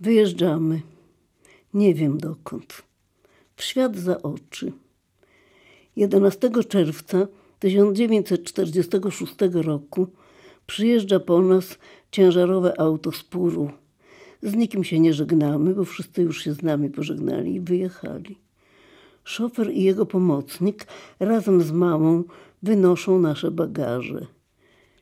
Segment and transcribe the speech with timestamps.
[0.00, 0.80] Wyjeżdżamy.
[1.74, 2.82] Nie wiem dokąd.
[3.56, 4.72] W świat za oczy.
[5.96, 7.26] 11 czerwca
[7.58, 10.06] 1946 roku
[10.66, 11.78] przyjeżdża po nas
[12.10, 13.70] ciężarowe auto z.
[14.42, 18.38] Z nikim się nie żegnamy, bo wszyscy już się z nami pożegnali i wyjechali.
[19.24, 20.86] Szofer i jego pomocnik
[21.20, 22.24] razem z mamą
[22.62, 24.26] wynoszą nasze bagaże.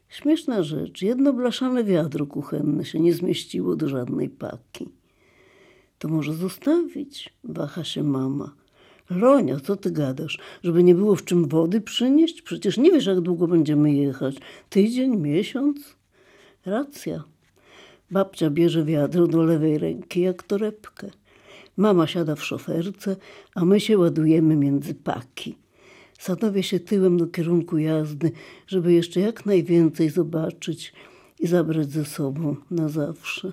[0.09, 4.89] Śmieszna rzecz, jedno blaszane wiadro kuchenne się nie zmieściło do żadnej paki.
[5.99, 8.55] To może zostawić, waha się mama.
[9.11, 10.39] Lonia, co ty gadasz?
[10.63, 12.43] Żeby nie było w czym wody przynieść?
[12.43, 14.37] Przecież nie wiesz, jak długo będziemy jechać.
[14.71, 15.97] Tydzień, miesiąc?
[16.67, 17.25] Racja.
[18.11, 21.11] Babcia bierze wiadro do lewej ręki jak torebkę.
[21.77, 23.17] Mama siada w szoferce,
[23.55, 25.57] a my się ładujemy między paki.
[26.19, 28.33] Sadowię się tyłem do kierunku jazdy,
[28.67, 30.93] żeby jeszcze jak najwięcej zobaczyć
[31.41, 33.53] i zabrać ze sobą na zawsze.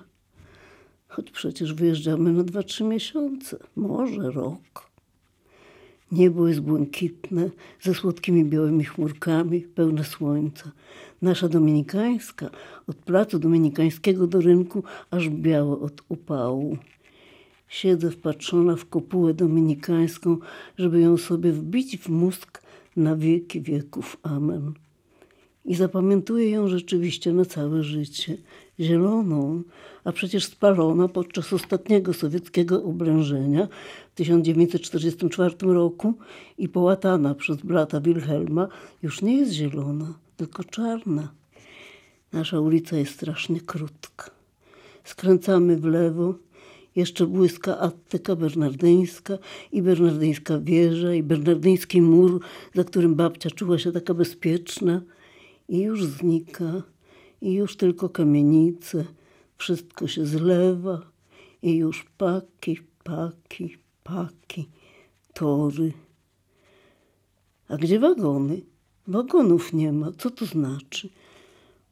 [1.08, 4.92] Choć przecież wyjeżdżamy na dwa, trzy miesiące, może rok.
[6.12, 10.72] Niebo jest błękitne, ze słodkimi białymi chmurkami, pełne słońca.
[11.22, 12.50] Nasza dominikańska,
[12.86, 16.78] od placu dominikańskiego do rynku, aż biało od upału.
[17.72, 20.38] Siedzę wpatrzona w kopułę dominikańską,
[20.78, 22.62] żeby ją sobie wbić w mózg
[22.96, 24.16] na wieki wieków.
[24.22, 24.72] Amen.
[25.64, 28.36] I zapamiętuję ją rzeczywiście na całe życie.
[28.80, 29.62] Zieloną,
[30.04, 33.68] a przecież spalona podczas ostatniego sowieckiego oblężenia
[34.12, 36.14] w 1944 roku
[36.58, 38.68] i połatana przez brata Wilhelma,
[39.02, 41.32] już nie jest zielona, tylko czarna.
[42.32, 44.30] Nasza ulica jest strasznie krótka.
[45.04, 46.34] Skręcamy w lewo,
[46.96, 49.38] jeszcze błyska Attyka Bernardyńska
[49.72, 52.40] i Bernardyńska wieża i Bernardyński mur,
[52.74, 55.02] za którym babcia czuła się taka bezpieczna
[55.68, 56.82] i już znika
[57.40, 59.04] i już tylko kamienice,
[59.56, 61.02] wszystko się zlewa
[61.62, 64.68] i już paki, paki, paki,
[65.34, 65.92] tory.
[67.68, 68.60] A gdzie wagony?
[69.06, 70.12] Wagonów nie ma.
[70.18, 71.08] Co to znaczy?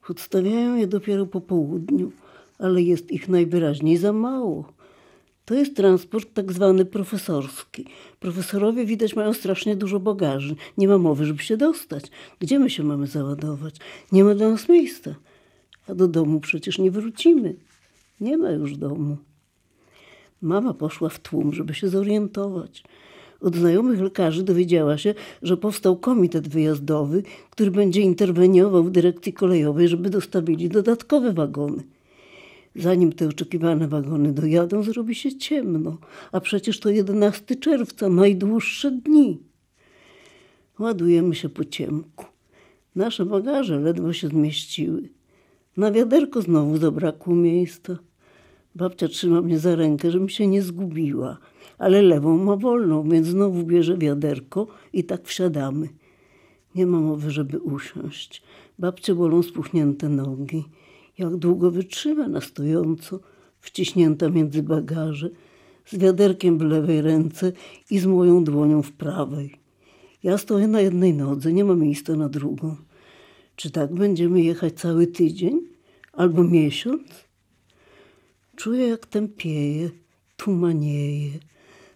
[0.08, 2.12] Odstawiają je dopiero po południu,
[2.58, 4.72] ale jest ich najwyraźniej za mało.
[5.50, 7.86] To jest transport tak zwany profesorski.
[8.20, 10.56] Profesorowie widać mają strasznie dużo bagaży.
[10.78, 12.04] Nie ma mowy, żeby się dostać.
[12.38, 13.74] Gdzie my się mamy załadować?
[14.12, 15.14] Nie ma dla nas miejsca.
[15.88, 17.54] A do domu przecież nie wrócimy.
[18.20, 19.16] Nie ma już domu.
[20.42, 22.84] Mama poszła w tłum, żeby się zorientować.
[23.40, 29.88] Od znajomych lekarzy dowiedziała się, że powstał komitet wyjazdowy, który będzie interweniował w dyrekcji kolejowej,
[29.88, 31.82] żeby dostawili dodatkowe wagony.
[32.76, 35.98] Zanim te oczekiwane wagony dojadą, zrobi się ciemno,
[36.32, 39.38] a przecież to 11 czerwca, najdłuższe dni.
[40.78, 42.24] Ładujemy się po ciemku.
[42.94, 45.08] Nasze bagaże ledwo się zmieściły.
[45.76, 47.98] Na wiaderko znowu zabrakło miejsca.
[48.74, 51.38] Babcia trzyma mnie za rękę, żebym się nie zgubiła,
[51.78, 55.88] ale lewą ma wolną, więc znowu bierze wiaderko i tak wsiadamy.
[56.74, 58.42] Nie ma mowy, żeby usiąść.
[58.78, 60.64] Babcie bolą spuchnięte nogi.
[61.20, 63.20] Jak długo wytrzyma na stojąco,
[63.60, 65.30] wciśnięta między bagaże,
[65.86, 67.52] z wiaderkiem w lewej ręce
[67.90, 69.54] i z moją dłonią w prawej.
[70.22, 72.76] Ja stoję na jednej nodze, nie ma miejsca na drugą.
[73.56, 75.60] Czy tak będziemy jechać cały tydzień
[76.12, 77.02] albo miesiąc?
[78.56, 79.90] Czuję, jak tępieje,
[80.36, 81.30] tumanieje,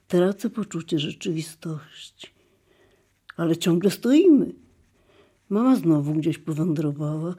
[0.09, 2.29] tracę poczucie rzeczywistości.
[3.37, 4.53] Ale ciągle stoimy.
[5.49, 7.35] Mama znowu gdzieś powędrowała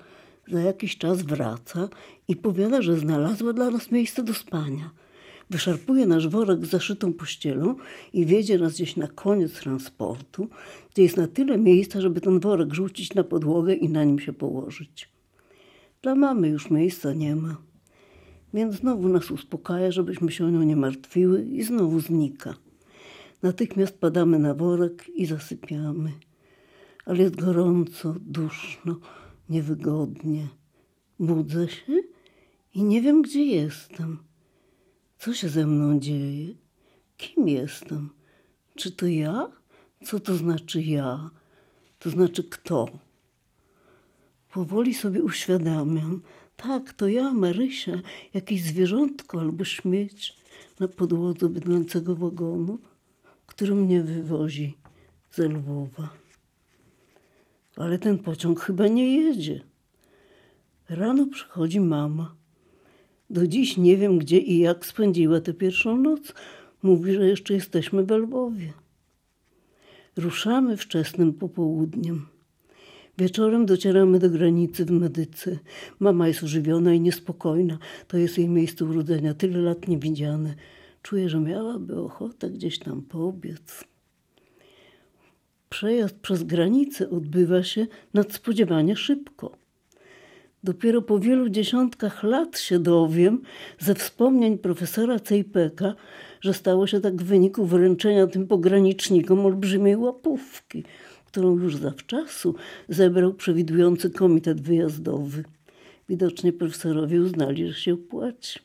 [0.48, 1.90] za jakiś czas wraca
[2.28, 4.90] i powiada, że znalazła dla nas miejsce do spania.
[5.50, 7.76] Wyszarpuje nasz worek z zaszytą pościelą
[8.14, 10.50] i wiedzie nas gdzieś na koniec transportu,
[10.94, 14.34] gdzie jest na tyle miejsca, żeby ten worek rzucić na podłogę i na nim się
[14.34, 15.10] położyć.
[16.02, 17.58] Dla mamy już miejsca nie ma,
[18.54, 22.56] więc znowu nas uspokaja, żebyśmy się o nią nie martwiły i znowu znika.
[23.44, 26.12] Natychmiast padamy na worek i zasypiamy.
[27.06, 29.00] Ale jest gorąco, duszno,
[29.50, 30.48] niewygodnie.
[31.20, 32.04] Budzę się
[32.74, 34.18] i nie wiem, gdzie jestem.
[35.20, 36.54] Co się ze mną dzieje?
[37.18, 38.10] Kim jestem?
[38.76, 39.52] Czy to ja?
[40.04, 41.30] Co to znaczy ja?
[42.00, 42.88] To znaczy kto?
[44.54, 46.22] Powoli sobie uświadamiam.
[46.56, 48.02] Tak, to ja, Marysia,
[48.34, 50.38] jakieś zwierzątko albo śmieć
[50.80, 52.80] na podłodze bydlącego wagonu,
[53.46, 54.78] który mnie wywozi
[55.32, 56.25] ze Lwowa.
[57.76, 59.62] Ale ten pociąg chyba nie jedzie.
[60.90, 62.36] Rano przychodzi mama.
[63.30, 66.34] Do dziś nie wiem, gdzie i jak spędziła tę pierwszą noc.
[66.84, 68.74] Mówi, że jeszcze jesteśmy w Lwowie.
[70.18, 72.26] Ruszamy wczesnym popołudniem.
[73.18, 75.60] Wieczorem docieramy do granicy w Medyce.
[76.00, 77.78] Mama jest ożywiona i niespokojna.
[78.08, 80.56] To jest jej miejsce urodzenia, tyle lat niewidziane.
[81.02, 83.84] Czuję, że miałaby ochotę gdzieś tam pobiec.
[85.76, 89.58] Przejazd przez granicę odbywa się nadspodziewanie szybko.
[90.64, 93.42] Dopiero po wielu dziesiątkach lat się dowiem
[93.80, 95.96] ze wspomnień profesora Cejpeka,
[96.42, 100.84] że stało się tak w wyniku wręczenia tym pogranicznikom olbrzymiej łapówki,
[101.26, 102.56] którą już zawczasu
[102.90, 105.44] zebrał przewidujący komitet wyjazdowy.
[106.10, 108.60] Widocznie profesorowie uznali, że się opłaci.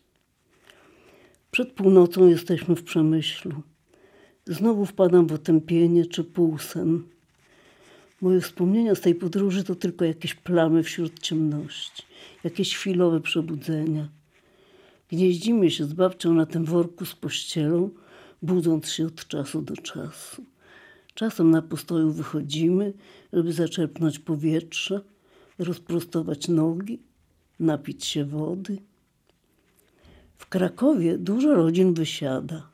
[1.51, 3.63] Przed północą jesteśmy w Przemyślu.
[4.51, 7.03] Znowu wpadam w otępienie czy półsen.
[8.21, 12.03] Moje wspomnienia z tej podróży to tylko jakieś plamy wśród ciemności,
[12.45, 14.09] jakieś chwilowe przebudzenia.
[15.09, 17.91] Gnieździmy się z babcią na tym worku z pościelą,
[18.43, 20.45] budząc się od czasu do czasu.
[21.15, 22.93] Czasem na postoju wychodzimy,
[23.33, 25.01] żeby zaczerpnąć powietrze,
[25.59, 26.99] rozprostować nogi,
[27.61, 28.79] napić się wody.
[30.39, 32.70] W Krakowie dużo rodzin wysiada.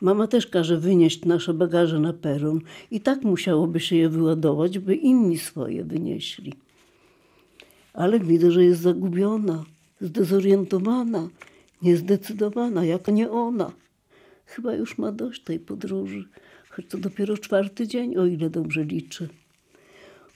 [0.00, 2.60] Mama też każe wynieść nasze bagaże na peron
[2.90, 6.54] i tak musiałoby się je wyładować, by inni swoje wynieśli.
[7.92, 9.64] Ale widzę, że jest zagubiona,
[10.00, 11.28] zdezorientowana,
[11.82, 13.72] niezdecydowana, jak nie ona.
[14.46, 16.24] Chyba już ma dość tej podróży,
[16.70, 19.28] choć to dopiero czwarty dzień, o ile dobrze liczę.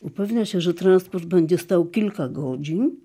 [0.01, 2.97] Upewnia się, że transport będzie stał kilka godzin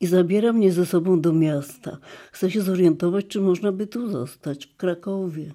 [0.00, 1.98] i zabiera mnie ze sobą do miasta.
[2.32, 5.52] Chce się zorientować, czy można by tu zostać, w Krakowie.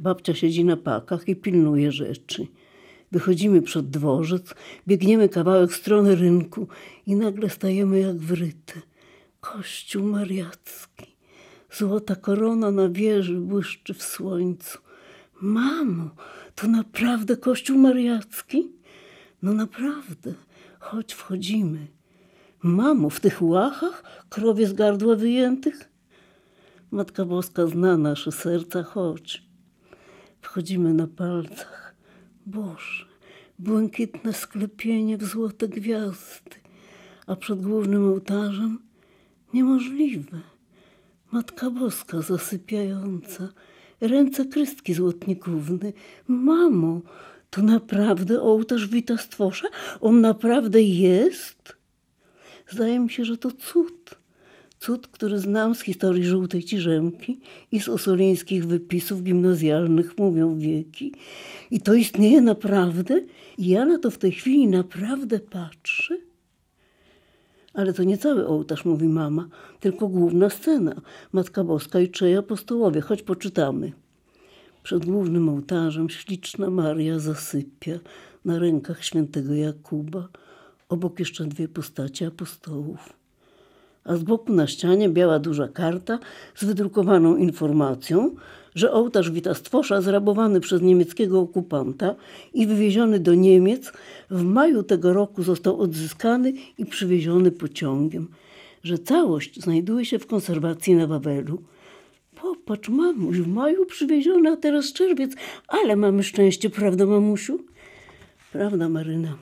[0.00, 2.46] Babcia siedzi na pakach i pilnuje rzeczy.
[3.12, 4.54] Wychodzimy przed dworzec,
[4.88, 6.68] biegniemy kawałek strony rynku
[7.06, 8.74] i nagle stajemy jak wryte.
[9.40, 11.16] Kościół mariacki.
[11.72, 14.78] Złota korona na wieży błyszczy w słońcu.
[15.40, 16.10] Mamo,
[16.54, 18.72] to naprawdę kościół mariacki?
[19.42, 20.34] No naprawdę.
[20.78, 21.86] Chodź, wchodzimy.
[22.62, 25.88] Mamo, w tych łachach, krowie z gardła wyjętych?
[26.90, 29.45] Matka Boska zna nasze serca, chodź.
[30.46, 31.94] Wchodzimy na palcach.
[32.46, 33.06] Boże,
[33.58, 36.50] błękitne sklepienie w złote gwiazdy,
[37.26, 38.78] a przed głównym ołtarzem
[39.54, 40.40] niemożliwe.
[41.32, 43.48] Matka Boska zasypiająca,
[44.00, 45.92] ręce krystki złotnikówny.
[46.28, 47.00] Mamo,
[47.50, 49.68] to naprawdę ołtarz wita stwosza?
[50.00, 51.76] On naprawdę jest?
[52.68, 54.15] Zdaje mi się, że to cud.
[54.86, 57.40] Cud, który znam z historii żółtej ciżemki
[57.72, 61.14] i z osolińskich wypisów gimnazjalnych, mówią wieki.
[61.70, 63.20] I to istnieje naprawdę?
[63.58, 66.18] I ja na to w tej chwili naprawdę patrzę?
[67.74, 69.48] Ale to nie cały ołtarz, mówi mama,
[69.80, 70.94] tylko główna scena.
[71.32, 73.92] Matka Boska i trzej apostołowie, choć poczytamy.
[74.82, 77.98] Przed głównym ołtarzem śliczna Maria zasypia
[78.44, 80.28] na rękach świętego Jakuba,
[80.88, 83.25] obok jeszcze dwie postacie apostołów
[84.06, 86.18] a z boku na ścianie biała duża karta
[86.54, 88.34] z wydrukowaną informacją,
[88.74, 92.14] że ołtarz Witastwosza zrabowany przez niemieckiego okupanta
[92.54, 93.92] i wywieziony do Niemiec
[94.30, 98.28] w maju tego roku został odzyskany i przywieziony pociągiem,
[98.82, 101.62] że całość znajduje się w konserwacji na Wawelu.
[102.42, 105.32] Popatrz, mamuś, w maju przywieziony, a teraz czerwiec,
[105.68, 107.58] ale mamy szczęście, prawda, mamusiu?
[108.52, 109.38] Prawda, Maryna,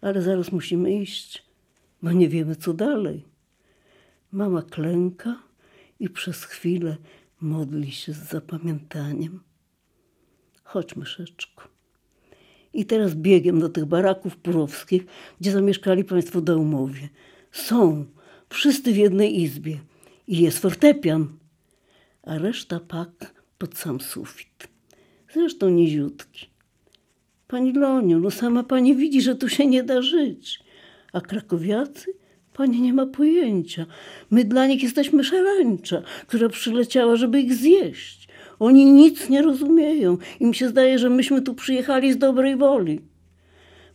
[0.00, 1.44] ale zaraz musimy iść,
[2.02, 3.29] bo nie wiemy, co dalej.
[4.32, 5.42] Mama klęka
[6.00, 6.96] i przez chwilę
[7.40, 9.40] modli się z zapamiętaniem.
[10.64, 11.62] Chodź, myszeczku.
[12.72, 15.06] I teraz biegiem do tych baraków purowskich,
[15.40, 17.08] gdzie zamieszkali państwo Daumowie.
[17.52, 18.06] Są,
[18.48, 19.80] wszyscy w jednej izbie.
[20.26, 21.38] I jest fortepian,
[22.22, 24.68] a reszta pak pod sam sufit.
[25.32, 26.50] Zresztą niziutki.
[27.48, 30.60] Pani Loniu, no sama pani widzi, że tu się nie da żyć.
[31.12, 32.19] A krakowiacy
[32.60, 33.86] Pani nie ma pojęcia.
[34.30, 38.28] My dla nich jesteśmy szarańcza, która przyleciała, żeby ich zjeść.
[38.58, 40.18] Oni nic nie rozumieją.
[40.40, 43.00] Im się zdaje, że myśmy tu przyjechali z dobrej woli.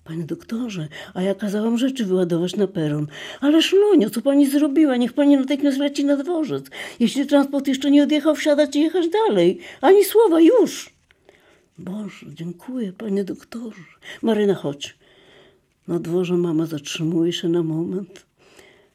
[0.03, 3.07] Panie doktorze, a ja kazałam rzeczy wyładować na peron.
[3.41, 4.95] Ale Szlonio, co pani zrobiła?
[4.95, 6.65] Niech pani natychmiast leci na dworzec.
[6.99, 9.59] Jeśli transport jeszcze nie odjechał, wsiadać i jechać dalej.
[9.81, 10.89] Ani słowa, już.
[11.77, 13.81] Boże, dziękuję, panie doktorze.
[14.21, 14.97] Maryna, chodź.
[15.87, 18.25] Na dworze mama zatrzymuje się na moment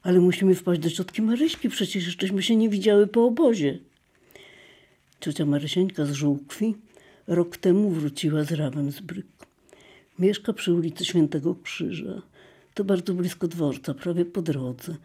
[0.02, 3.78] ale musimy wpaść do ciotki Maryśki, przecież jeszcześmy się nie widziały po obozie.
[5.21, 6.75] Ciocia Marysieńka z Żółkwi
[7.26, 9.47] rok temu wróciła z Bryku.
[10.19, 12.23] Mieszka przy ulicy Świętego Krzyża.
[12.75, 14.97] To bardzo blisko dworca, prawie po drodze.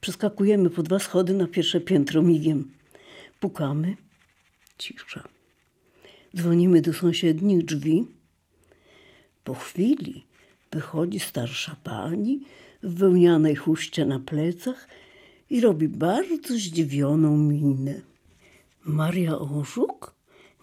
[0.00, 2.70] Przeskakujemy po dwa schody na pierwsze piętro migiem.
[3.40, 3.96] Pukamy.
[4.78, 5.28] Cisza.
[6.36, 8.06] Dzwonimy do sąsiednich drzwi.
[9.44, 10.24] Po chwili
[10.72, 12.40] wychodzi starsza pani
[12.82, 14.88] w wełnianej chuście na plecach
[15.50, 18.00] i robi bardzo zdziwioną minę.
[18.84, 20.14] Maria Orzuk?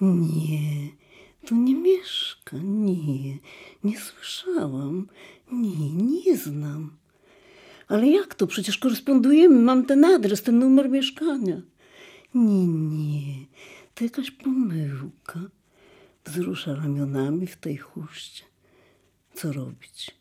[0.01, 0.89] Nie,
[1.45, 3.37] tu nie mieszka, nie,
[3.83, 5.07] nie słyszałam,
[5.51, 6.97] nie, nie znam.
[7.87, 8.47] Ale jak to?
[8.47, 11.61] Przecież korespondujemy, mam ten adres, ten numer mieszkania.
[12.35, 13.45] Nie, nie,
[13.95, 15.39] to jakaś pomyłka.
[16.25, 18.43] Wzrusza ramionami w tej chuście.
[19.33, 20.11] Co robić?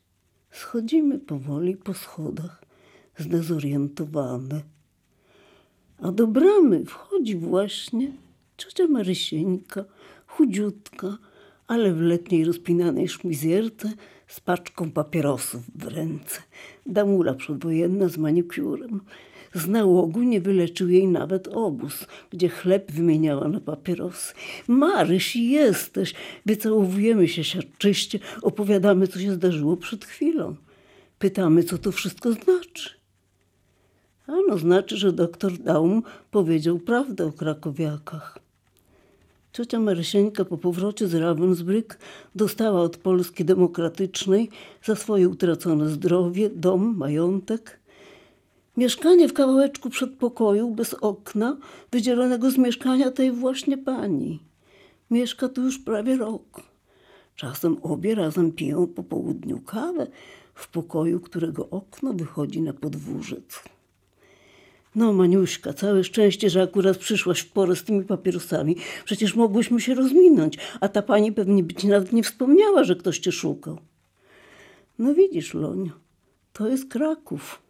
[0.56, 2.62] Schodzimy powoli po schodach,
[3.18, 4.60] zdezorientowane.
[6.00, 8.12] A do bramy wchodzi właśnie
[8.56, 9.84] ciocia Marysieńka,
[10.26, 11.18] chudziutka,
[11.66, 13.92] ale w letniej rozpinanej szmizjerce
[14.26, 16.42] z paczką papierosów w ręce.
[16.86, 19.00] Damula przedwojenna z manikurem.
[19.54, 24.34] Z nałogu nie wyleczył jej nawet obóz, gdzie chleb wymieniała na papierosy.
[24.68, 26.14] Maryś, jesteś!
[26.46, 30.56] Wycałowujemy się siarczyście, opowiadamy, co się zdarzyło przed chwilą.
[31.18, 32.90] Pytamy, co to wszystko znaczy.
[34.26, 38.38] Ano znaczy, że doktor Daum powiedział prawdę o krakowiakach.
[39.52, 41.98] Ciocia Marysieńka po powrocie z Ravensbrück
[42.34, 44.48] dostała od Polski Demokratycznej
[44.84, 47.80] za swoje utracone zdrowie, dom, majątek.
[48.76, 51.56] Mieszkanie w kawałeczku przedpokoju, bez okna,
[51.92, 54.40] wydzielonego z mieszkania tej właśnie pani.
[55.11, 56.62] Mieszka tu już prawie rok.
[57.37, 60.06] Czasem obie razem piją po południu kawę
[60.54, 63.62] w pokoju, którego okno wychodzi na podwórzec.
[64.95, 68.76] No, Maniuśka, całe szczęście, że akurat przyszłaś w porę z tymi papierosami.
[69.04, 73.18] Przecież mogłyśmy się rozminąć, a ta pani pewnie by ci nawet nie wspomniała, że ktoś
[73.18, 73.78] cię szukał.
[74.99, 75.92] No widzisz, Lonio,
[76.52, 77.65] to jest Kraków.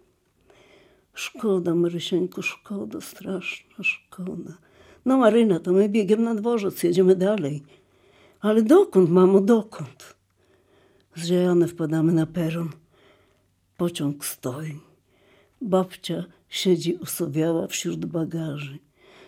[1.17, 4.53] Szkoda, Marysieńko, szkoda, straszna szkoda.
[5.05, 7.63] No Maryna, to my biegiem na dworzec, jedziemy dalej.
[8.41, 10.17] Ale dokąd, mamo, dokąd?
[11.15, 12.69] Zziajane wpadamy na peron.
[13.77, 14.81] Pociąg stoi.
[15.61, 18.79] Babcia siedzi osobiała wśród bagaży.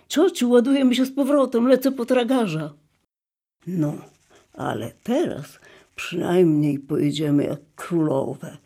[0.09, 2.75] Ciociu, ładujemy się z powrotem, lecę po tragarza.
[3.67, 3.95] No,
[4.53, 5.59] ale teraz
[5.97, 8.57] przynajmniej pojedziemy jak królowe.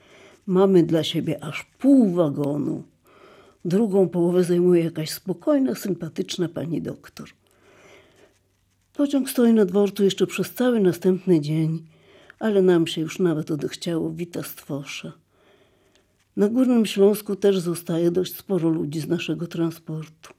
[0.46, 2.91] Mamy dla siebie aż pół wagonu.
[3.64, 7.28] Drugą połowę zajmuje jakaś spokojna, sympatyczna pani doktor.
[8.92, 11.86] Pociąg stoi na dworcu jeszcze przez cały następny dzień,
[12.38, 15.12] ale nam się już nawet odechciało wita stwosza.
[16.36, 20.34] Na Górnym Śląsku też zostaje dość sporo ludzi z naszego transportu.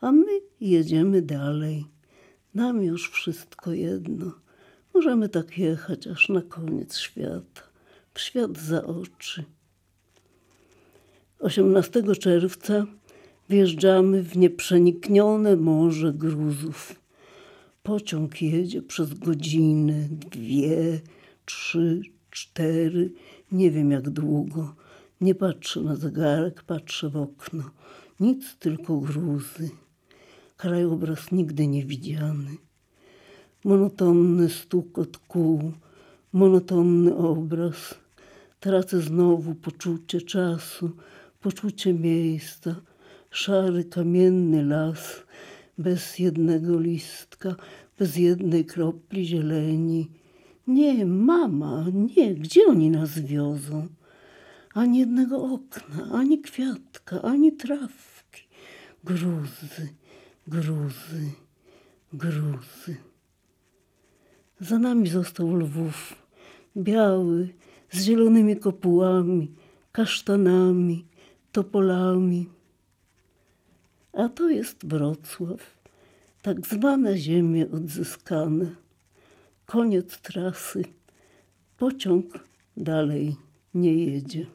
[0.00, 1.84] A my jedziemy dalej.
[2.54, 4.32] Nam już wszystko jedno.
[4.94, 7.62] Możemy tak jechać aż na koniec świata,
[8.14, 9.44] w świat za oczy.
[11.38, 12.86] 18 czerwca
[13.48, 17.00] wjeżdżamy w nieprzeniknione morze gruzów.
[17.82, 21.00] Pociąg jedzie przez godzinę, dwie,
[21.44, 22.00] trzy,
[22.30, 23.12] cztery,
[23.52, 24.74] nie wiem jak długo.
[25.20, 27.62] Nie patrzę na zegarek, patrzę w okno.
[28.20, 29.70] Nic, tylko gruzy.
[30.56, 32.56] Krajobraz nigdy nie widziany.
[33.64, 35.72] Monotonny stukot kół,
[36.32, 37.94] monotonny obraz.
[38.60, 40.90] Tracę znowu poczucie czasu,
[41.40, 42.76] poczucie miejsca.
[43.30, 45.22] Szary, kamienny las,
[45.78, 47.56] bez jednego listka,
[47.98, 50.10] bez jednej kropli zieleni.
[50.66, 53.86] Nie, mama, nie, gdzie oni nas wiozą?
[54.74, 58.42] Ani jednego okna, ani kwiatka, ani trawki.
[59.04, 59.88] Gruzy,
[60.46, 61.32] gruzy,
[62.12, 62.96] gruzy.
[64.60, 66.26] Za nami został Lwów,
[66.76, 67.48] biały,
[67.90, 69.54] z zielonymi kopułami,
[69.92, 71.06] kasztanami,
[71.56, 72.48] topolami.
[74.12, 75.78] A to jest Wrocław,
[76.42, 78.66] tak zwane ziemie odzyskane.
[79.66, 80.82] Koniec trasy.
[81.76, 82.44] Pociąg
[82.76, 83.36] dalej
[83.74, 84.46] nie jedzie.